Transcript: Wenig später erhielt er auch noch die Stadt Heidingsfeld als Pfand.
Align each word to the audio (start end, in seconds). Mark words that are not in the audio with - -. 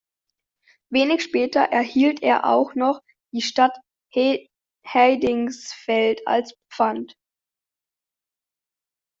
Wenig 0.89 1.21
später 1.21 1.59
erhielt 1.59 2.23
er 2.23 2.45
auch 2.45 2.73
noch 2.73 3.03
die 3.31 3.43
Stadt 3.43 3.77
Heidingsfeld 4.83 6.25
als 6.27 6.57
Pfand. 6.73 7.15